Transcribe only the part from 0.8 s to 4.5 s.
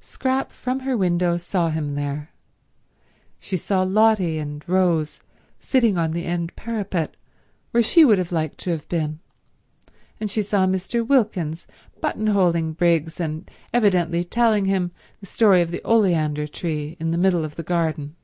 her window saw him there. She saw Lotty